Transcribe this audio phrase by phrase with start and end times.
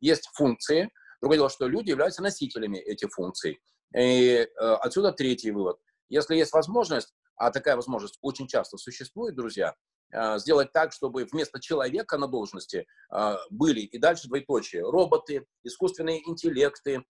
[0.00, 0.90] Есть функции.
[1.20, 3.60] Другое дело, что люди являются носителями этих функций.
[3.96, 5.78] И э, отсюда третий вывод.
[6.08, 9.74] Если есть возможность, а такая возможность очень часто существует, друзья,
[10.12, 16.28] э, сделать так, чтобы вместо человека на должности э, были и дальше двоеточие роботы, искусственные
[16.28, 17.04] интеллекты,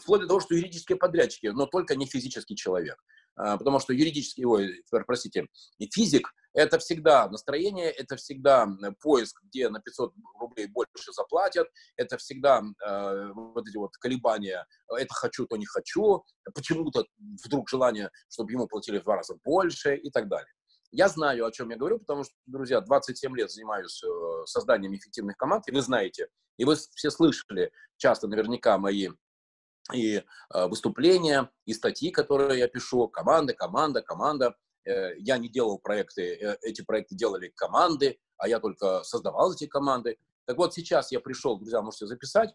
[0.00, 3.02] вплоть до того, что юридические подрядчики, но только не физический человек.
[3.36, 5.46] А, потому что юридический, ой, простите,
[5.92, 8.66] физик– это всегда настроение, это всегда
[9.00, 15.12] поиск, где на 500 рублей больше заплатят, это всегда э, вот эти вот колебания, это
[15.12, 16.24] хочу, то не хочу,
[16.54, 17.04] почему-то
[17.44, 20.50] вдруг желание, чтобы ему платили в два раза больше и так далее.
[20.92, 24.08] Я знаю, о чем я говорю, потому что, друзья, 27 лет занимаюсь э,
[24.46, 29.08] созданием эффективных команд, и вы знаете, и вы все слышали часто наверняка мои
[29.92, 34.56] и э, выступления, и статьи, которые я пишу, команда, команда, команда.
[34.84, 39.66] Э, я не делал проекты, э, эти проекты делали команды, а я только создавал эти
[39.66, 40.18] команды.
[40.44, 42.54] Так вот, сейчас я пришел, друзья, можете записать,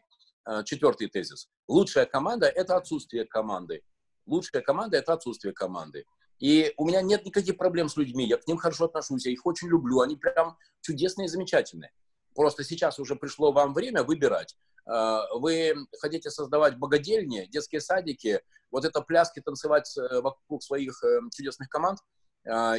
[0.66, 1.50] четвертый тезис.
[1.68, 3.84] Лучшая команда– это отсутствие команды.
[4.26, 6.06] Лучшая команда– это отсутствие команды.
[6.40, 9.46] И у меня нет никаких проблем с людьми, я к ним хорошо отношусь, я их
[9.46, 11.92] очень люблю, они прям чудесные и замечательные.
[12.34, 19.02] Просто сейчас уже пришло вам время выбирать, вы хотите создавать богадельни, детские садики, вот это
[19.02, 22.00] пляски танцевать э, вокруг своих э, чудесных команд,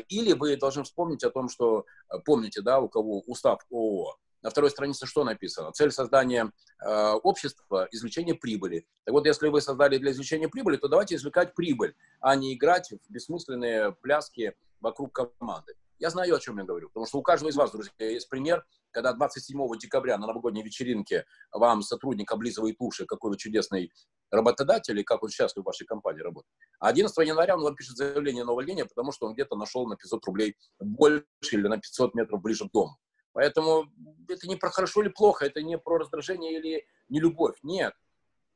[0.08, 4.50] или вы должны вспомнить о том, что, э, помните, да, у кого устав ООО, на
[4.50, 5.70] второй странице что написано?
[5.72, 6.50] Цель создания
[6.84, 8.86] э, общества– извлечение прибыли.
[9.04, 12.90] Так вот, если вы создали для извлечения прибыли, то давайте извлекать прибыль, а не играть
[12.90, 15.74] в бессмысленные пляски вокруг команды.
[16.02, 18.66] Я знаю, о чем я говорю, потому что у каждого из вас, друзья, есть пример,
[18.90, 23.92] когда 27 декабря на новогодней вечеринке вам сотрудник облизывает уши, какой вы чудесный
[24.28, 26.52] работодатель, и как он счастлив в вашей компании работает.
[26.80, 29.94] А 11 января он вам пишет заявление на увольнение, потому что он где-то нашел на
[29.94, 32.98] 500 рублей больше или на 500 метров ближе к дому.
[33.32, 33.84] Поэтому
[34.28, 37.54] это не про хорошо или плохо, это не про раздражение или не любовь.
[37.62, 37.94] Нет.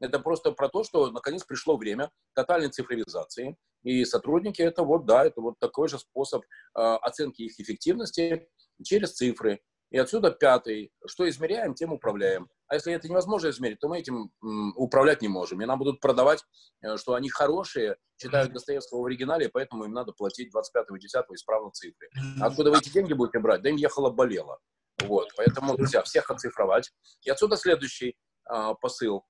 [0.00, 5.24] Это просто про то, что наконец пришло время тотальной цифровизации, и сотрудники это вот, да,
[5.24, 8.48] это вот такой же способ э, оценки их эффективности
[8.82, 9.60] через цифры.
[9.92, 10.90] И отсюда пятый.
[11.06, 12.48] Что измеряем, тем управляем.
[12.66, 15.62] А если это невозможно измерить, то мы этим м, управлять не можем.
[15.62, 16.42] И нам будут продавать,
[16.82, 21.70] э, что они хорошие, читают Достоевского в оригинале, поэтому им надо платить 25-го, 10-го исправно
[21.70, 22.08] цифры.
[22.40, 23.62] Откуда вы эти деньги будете брать?
[23.62, 24.58] Да им ехала болела.
[25.04, 25.28] Вот.
[25.36, 26.90] Поэтому, друзья, всех оцифровать.
[27.22, 28.16] И отсюда следующий
[28.52, 29.22] э, посыл.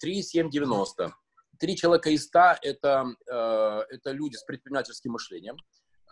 [0.00, 1.14] 3,790.
[1.62, 5.56] Три человека из ста это, э, это люди с предпринимательским мышлением.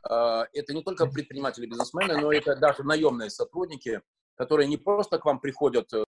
[0.08, 4.00] Э, это не только предприниматели, бизнесмены, но это даже наемные сотрудники,
[4.36, 6.04] которые не просто к вам приходят, э,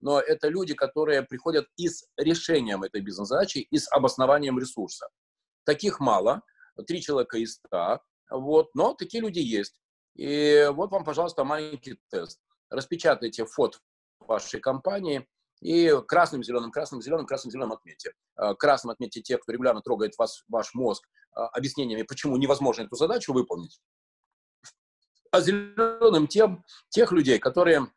[0.00, 5.08] но это люди, которые приходят и с решением этой бизнес-задачи, и с обоснованием ресурса.
[5.64, 6.42] Таких мало,
[6.86, 8.00] три человека из ста,
[8.30, 9.80] вот, но такие люди есть.
[10.14, 12.38] И вот вам, пожалуйста, маленький тест.
[12.70, 13.78] Распечатайте фото
[14.20, 15.26] вашей компании,
[15.64, 18.12] и красным, зеленым, красным, зеленым, красным, зеленым отметьте.
[18.36, 22.96] Э, красным отметьте тех, кто регулярно трогает вас, ваш мозг э, объяснениями, почему невозможно эту
[22.96, 23.80] задачу выполнить.
[25.30, 27.90] А зеленым тем, тех людей, которые,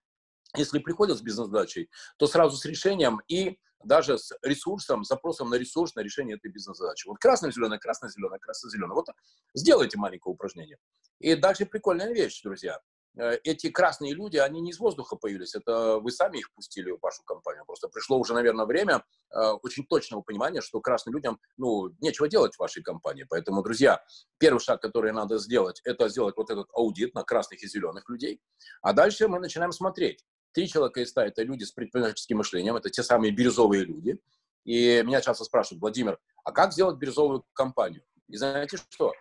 [0.56, 5.94] если приходят с бизнес-задачей, то сразу с решением и даже с ресурсом, запросом на ресурс
[5.96, 7.06] на решение этой бизнес-задачи.
[7.06, 8.96] Вот красно-зеленое, красно-зеленое, красно-зеленое.
[8.96, 9.08] Вот
[9.54, 10.78] сделайте маленькое упражнение.
[11.20, 12.80] И дальше прикольная вещь, друзья.
[13.18, 17.00] Э, эти красные люди, они не из воздуха появились, это вы сами их пустили в
[17.02, 17.66] вашу компанию.
[17.66, 22.56] Просто пришло уже, наверное, время э, очень точного понимания, что красным людям, ну, нечего делать
[22.56, 23.26] в вашей компании.
[23.28, 24.04] Поэтому, друзья,
[24.38, 28.40] первый шаг, который надо сделать, это сделать вот этот аудит на красных и зеленых людей.
[28.82, 30.24] А дальше мы начинаем смотреть.
[30.52, 34.20] Три человека из ста– это люди с предпринимательским мышлением, это те самые бирюзовые люди.
[34.64, 38.04] И меня часто спрашивают, Владимир, а как сделать бирюзовую компанию?
[38.28, 39.14] И знаете что?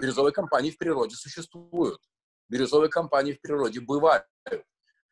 [0.00, 2.00] Бирюзовые компании в природе существуют
[2.48, 4.24] бирюзовые компании в природе бывают.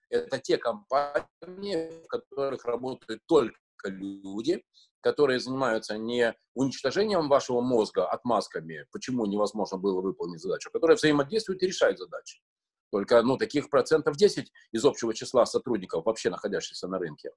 [0.08, 4.64] Это те компании, в которых работают только люди,
[5.00, 11.62] которые занимаются не уничтожением вашего мозга отмазками, почему невозможно было выполнить задачу, а которые взаимодействуют
[11.62, 12.40] и решают задачи.
[12.90, 17.30] Только ну, таких процентов 10 из общего числа сотрудников, вообще находящихся на рынке.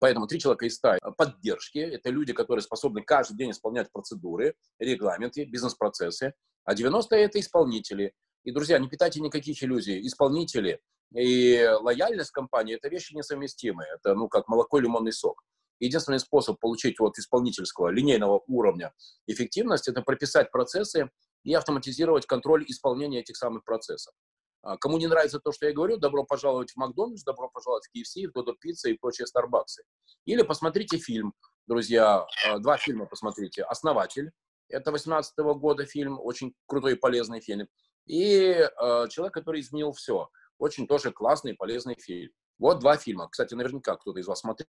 [0.00, 5.44] Поэтому три человека из ста поддержки– это люди, которые способны каждый день исполнять процедуры, регламенты,
[5.44, 6.34] бизнес-процессы.
[6.64, 8.14] А 90– это исполнители,
[8.44, 10.06] и, друзья, не питайте никаких иллюзий.
[10.06, 10.80] Исполнители
[11.14, 13.88] и лояльность компании– это вещи несовместимые.
[13.94, 15.42] Это, ну, как молоко, лимонный сок.
[15.80, 18.92] Единственный способ получить вот исполнительского, линейного уровня
[19.26, 21.10] эффективность– это прописать процессы
[21.42, 24.14] и автоматизировать контроль исполнения этих самых процессов.
[24.62, 27.96] А, кому не нравится то, что я говорю, добро пожаловать в Макдональдс, добро пожаловать в
[27.96, 29.82] KFC, в Додо Пицца и прочие Старбаксы.
[30.24, 31.34] Или посмотрите фильм,
[31.66, 33.62] друзья, а, два фильма посмотрите.
[33.64, 34.30] «Основатель»,
[34.68, 37.68] это 18 года фильм, очень крутой и полезный фильм.
[38.06, 40.28] И э, «Человек, который изменил все».
[40.58, 42.32] Очень тоже классный и полезный фильм.
[42.58, 43.28] Вот два фильма.
[43.28, 44.68] Кстати, наверняка кто-то из вас смотрел.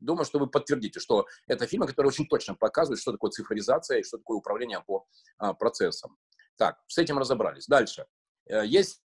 [0.00, 4.02] Думаю, что вы подтвердите, что это фильмы, которые очень точно показывают, что такое цифровизация и
[4.02, 5.06] что такое управление по
[5.38, 6.18] а, процессам.
[6.56, 7.66] Так, с этим разобрались.
[7.66, 8.06] Дальше.
[8.46, 9.02] Э, есть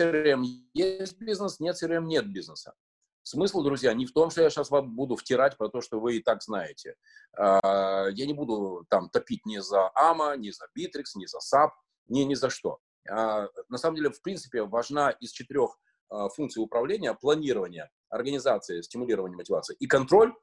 [0.00, 0.44] CRM,
[0.74, 2.74] есть бизнес, нет CRM, нет бизнеса.
[3.22, 6.16] Смысл, друзья, не в том, что я сейчас вам буду втирать про то, что вы
[6.16, 6.96] и так знаете.
[7.36, 11.70] А, я не буду там топить ни за AMA, ни за Bittrex, ни за SAP,
[12.08, 12.78] ни, ни за что.
[13.08, 15.78] А, на самом деле, в принципе, важна из четырех
[16.08, 20.34] а, функций управления планирование, организация, стимулирование мотивации и контроль.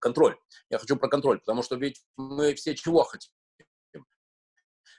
[0.00, 0.36] Контроль.
[0.70, 3.32] Я хочу про контроль, потому что ведь мы все чего хотим?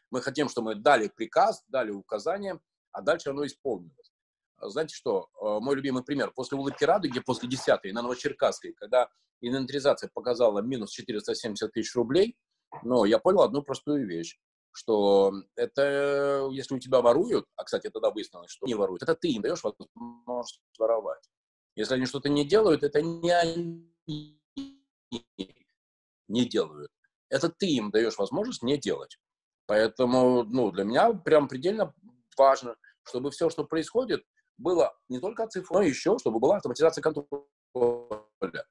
[0.10, 2.60] Мы хотим, чтобы мы дали приказ, дали указание,
[2.92, 4.14] а дальше оно исполнилось.
[4.60, 6.32] Знаете что, э, мой любимый пример.
[6.32, 9.10] После улыбки радуги, после 10 на Новочеркасской, когда
[9.42, 12.36] инвентаризация показала минус 470 тысяч рублей,
[12.84, 14.38] но я понял одну простую вещь,
[14.72, 19.30] что это, если у тебя воруют, а, кстати, тогда выяснилось, что не воруют, это ты
[19.30, 21.30] им даешь возможность воровать.
[21.76, 23.92] Если они что-то не делают, это не они
[26.28, 26.92] не делают.
[27.30, 29.20] Это ты им даешь возможность не делать.
[29.66, 31.94] Поэтому, ну, для меня прям предельно
[32.38, 34.24] важно, чтобы все, что происходит,
[34.58, 38.66] было не только цифрой, но еще, чтобы была автоматизация контроля.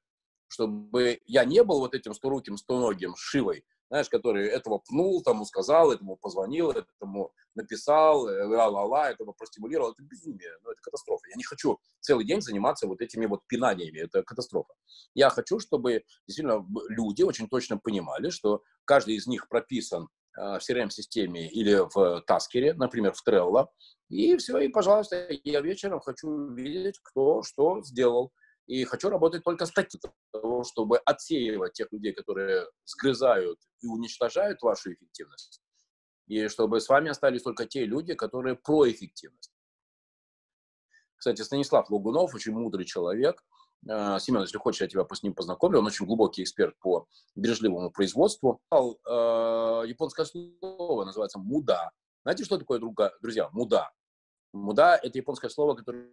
[0.49, 5.91] Чтобы я не был вот этим сторуким, стоногим шивой, знаешь, который этого пнул, тому сказал,
[5.91, 9.91] этому позвонил, этому написал, ла-ла-ла, этого простимулировал.
[9.91, 11.27] Это безумие, ну, это катастрофа.
[11.29, 14.73] Я не хочу целый день заниматься вот этими вот пинаниями, это катастрофа.
[15.13, 20.59] Я хочу, чтобы действительно люди очень точно понимали, что каждый из них прописан Э, в
[20.59, 23.67] CRM-системе или в Таскере, например, в Trello.
[24.09, 28.31] И все, и, пожалуйста, я вечером хочу видеть, кто что сделал.
[28.67, 30.01] И хочу работать только с таким,
[30.31, 35.61] того, чтобы отсеивать тех людей, которые сгрызают и уничтожают вашу эффективность.
[36.27, 39.53] И чтобы с вами остались только те люди, которые про эффективность.
[41.15, 43.56] Кстати, Станислав Лугунов, очень мудрый человек– Э,
[43.87, 45.79] Семен, если хочешь, я тебя с ним познакомлю.
[45.79, 48.59] Он очень глубокий эксперт по бережливому производству.
[48.71, 51.91] Э, японское слово называется «муда».
[52.23, 52.81] Знаете, что такое,
[53.21, 53.49] друзья?
[53.53, 53.91] Муда.
[54.51, 56.09] Муда– это японское слово, которое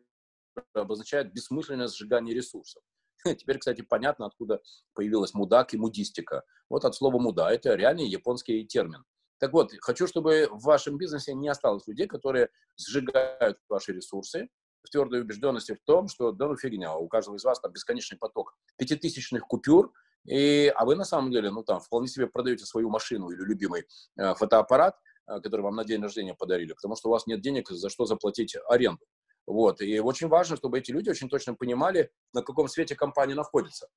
[0.72, 2.82] обозначает бессмысленное сжигание ресурсов.
[3.24, 4.62] Теперь, кстати, понятно, откуда
[4.94, 6.44] появилась мудак и мудистика.
[6.68, 7.50] Вот от слова муда.
[7.50, 9.04] Это реальный японский термин.
[9.38, 14.48] Так вот, хочу, чтобы в вашем бизнесе не осталось людей, которые сжигают ваши ресурсы,
[14.84, 18.18] в твердой убежденности в том, что да ну фигня, у каждого из вас там бесконечный
[18.18, 19.92] поток пятитысячных купюр,
[20.26, 23.86] и, а вы на самом деле, ну там, вполне себе продаете свою машину или любимый
[24.16, 24.96] э, фотоаппарат,
[25.26, 28.06] э, который вам на день рождения подарили, потому что у вас нет денег, за что
[28.06, 29.04] заплатить аренду.
[29.46, 29.80] Вот.
[29.82, 33.88] И очень важно, чтобы эти люди очень точно понимали, на каком свете компания находится.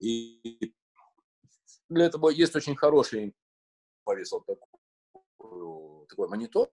[0.00, 0.74] И
[1.88, 3.34] для этого есть очень хороший,
[4.04, 6.70] повесил такой, такой монитор,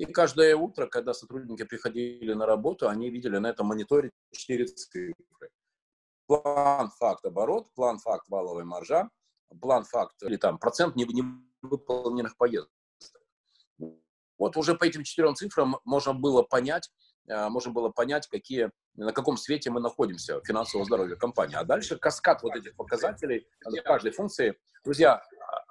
[0.00, 5.14] и каждое утро, когда сотрудники приходили на работу, они видели на этом мониторе четыре цифры.
[6.26, 9.10] План, факт, оборот, план, факт, валовая маржа,
[9.60, 12.72] план, факт или там процент невыполненных поездок.
[14.38, 16.90] Вот уже по этим четырем цифрам можно было понять,
[17.28, 21.56] а, можно было понять, какие, на каком свете мы находимся финансового здоровья компании.
[21.56, 23.46] А дальше каскад вот этих показателей
[23.84, 24.56] каждой функции.
[24.82, 25.22] Друзья,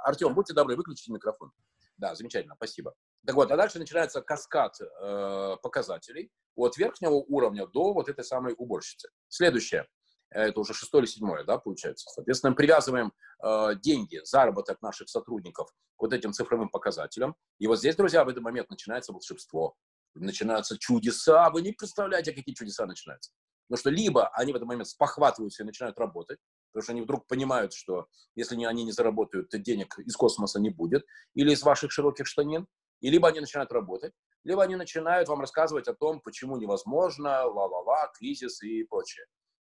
[0.05, 1.51] Артем, будьте добры, выключите микрофон.
[1.97, 2.93] Да, замечательно, спасибо.
[3.25, 8.55] Так вот, а дальше начинается каскад э, показателей от верхнего уровня до вот этой самой
[8.57, 9.09] уборщицы.
[9.27, 9.87] Следующее,
[10.31, 12.09] э, это уже шестое или седьмое, да, получается.
[12.09, 13.11] Соответственно, привязываем
[13.43, 17.35] э, деньги, заработок наших сотрудников вот этим цифровым показателям.
[17.59, 19.75] И вот здесь, друзья, в этот момент начинается волшебство,
[20.15, 21.49] начинаются чудеса.
[21.49, 23.31] Вы не представляете, какие чудеса начинаются.
[23.67, 26.39] Потому что либо они в этот момент спохватываются и начинают работать,
[26.71, 30.71] потому что они вдруг понимают, что если они не заработают, то денег из космоса не
[30.71, 32.65] будет, или из ваших широких штанин,
[33.01, 34.13] и либо они начинают работать,
[34.43, 39.25] либо они начинают вам рассказывать о том, почему невозможно, ла-ла-ла, кризис и прочее.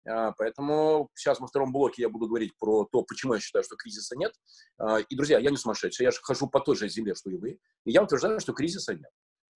[0.09, 3.77] А, поэтому сейчас во втором блоке я буду говорить про то, почему я считаю, что
[3.77, 4.33] кризиса нет.
[4.79, 7.37] А, и, друзья, я не сумасшедший, я же хожу по той же земле, что и
[7.37, 7.59] вы.
[7.85, 9.11] И я утверждаю, что кризиса нет.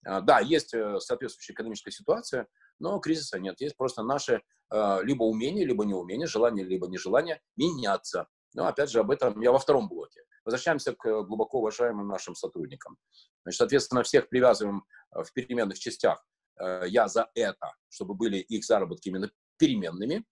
[0.05, 2.47] А, да, есть э, соответствующая экономическая ситуация,
[2.79, 3.59] но кризиса нет.
[3.61, 4.41] Есть просто наше
[5.03, 8.27] либо умение, либо неумение, желание, либо нежелание меняться.
[8.55, 10.21] Но, опять же, об этом я во втором блоке.
[10.45, 12.97] Возвращаемся к глубоко уважаемым нашим сотрудникам.
[13.43, 16.25] Значит, соответственно, всех привязываем э, в переменных частях.
[16.85, 20.23] Я за это, чтобы были их заработки именно переменными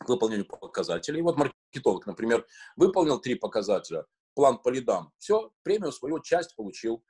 [0.00, 1.22] к выполнению показателей.
[1.22, 2.44] Вот маркетолог, например,
[2.74, 4.04] выполнил три показателя,
[4.34, 7.04] план по лидам, все, премию свою часть получил,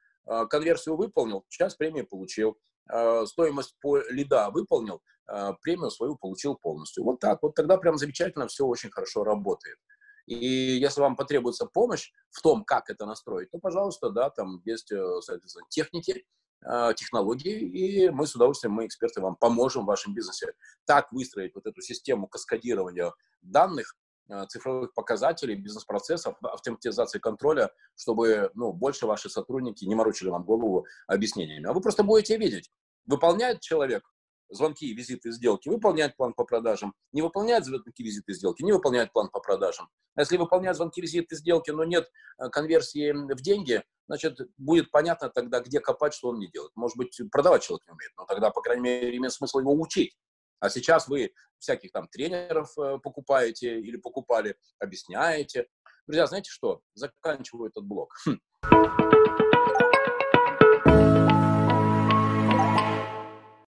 [0.50, 2.58] конверсию выполнил, часть премии получил,
[2.90, 7.04] Э, стоимость по лида выполнил, э, премию свою получил полностью.
[7.04, 9.78] Вот так, вот тогда прям замечательно все очень хорошо работает.
[10.26, 14.92] И если вам потребуется помощь в том, как это настроить, то, пожалуйста, да, там есть,
[14.92, 16.24] э, соответственно, техники,
[16.64, 21.54] э, технологии, и мы с удовольствием, мы, эксперты, вам поможем в вашем бизнесе так выстроить
[21.54, 23.12] вот эту систему каскадирования
[23.42, 23.96] данных,
[24.28, 30.86] э, цифровых показателей, бизнес-процессов, автоматизации контроля, чтобы ну, больше ваши сотрудники не морочили вам голову
[31.08, 31.66] объяснениями.
[31.66, 32.70] А вы просто будете видеть,
[33.06, 34.04] выполняет человек
[34.52, 39.28] звонки, визиты, сделки, выполняет план по продажам, не выполняет звонки, визиты, сделки, не выполняет план
[39.30, 39.88] по продажам.
[40.14, 45.30] А если выполняет звонки, визиты, сделки, но нет э, конверсии в деньги, значит, будет понятно
[45.30, 46.72] тогда, где копать, что он не делает.
[46.74, 50.16] Может быть, продавать человек не умеет, но тогда, по крайней мере, имеет смысл его учить.
[50.60, 55.66] А сейчас вы всяких там тренеров э, покупаете или покупали, объясняете.
[56.06, 56.80] Друзья, знаете что?
[56.94, 58.14] Заканчиваю этот блог.
[58.26, 58.38] Хм.